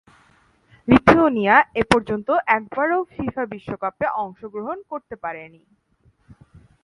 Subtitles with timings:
[0.87, 5.61] Lithuania এপর্যন্ত একবারও FIFA বিশ্বকাপে অংশগ্রহণ করতে পারেনি।